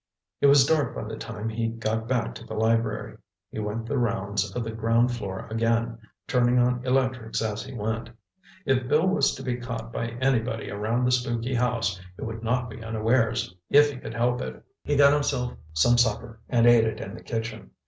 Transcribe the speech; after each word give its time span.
It 0.39 0.47
was 0.47 0.65
dark 0.65 0.95
by 0.95 1.03
the 1.03 1.15
time 1.15 1.47
he 1.47 1.67
got 1.67 2.07
back 2.07 2.33
to 2.33 2.43
the 2.43 2.55
library. 2.55 3.17
He 3.51 3.59
went 3.59 3.85
the 3.85 3.99
rounds 3.99 4.51
of 4.55 4.63
the 4.63 4.71
ground 4.71 5.11
floor 5.13 5.45
again, 5.51 5.99
turning 6.27 6.57
on 6.57 6.83
electrics 6.83 7.39
as 7.39 7.61
he 7.63 7.75
went. 7.75 8.09
If 8.65 8.87
Bill 8.87 9.05
was 9.05 9.35
to 9.35 9.43
be 9.43 9.57
caught 9.57 9.93
by 9.93 10.07
anybody 10.19 10.71
around 10.71 11.05
the 11.05 11.11
spooky 11.11 11.53
house, 11.53 12.01
it 12.17 12.23
would 12.23 12.41
not 12.41 12.67
be 12.67 12.83
unawares, 12.83 13.53
if 13.69 13.91
he 13.91 13.97
could 13.99 14.15
help 14.15 14.41
it. 14.41 14.63
He 14.83 14.95
got 14.95 15.13
himself 15.13 15.53
some 15.73 15.99
supper 15.99 16.39
and 16.49 16.65
ate 16.65 16.85
it 16.85 16.99
in 16.99 17.13
the 17.13 17.21
kitchen. 17.21 17.69